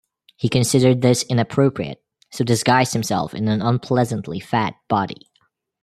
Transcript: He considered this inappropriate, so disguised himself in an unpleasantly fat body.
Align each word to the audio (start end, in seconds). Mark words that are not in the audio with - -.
He 0.35 0.49
considered 0.49 1.03
this 1.03 1.21
inappropriate, 1.21 2.03
so 2.31 2.43
disguised 2.43 2.93
himself 2.93 3.35
in 3.35 3.47
an 3.47 3.61
unpleasantly 3.61 4.39
fat 4.39 4.73
body. 4.87 5.29